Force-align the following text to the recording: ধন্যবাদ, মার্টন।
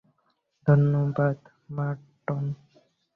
ধন্যবাদ, 0.67 1.37
মার্টন। 1.69 2.45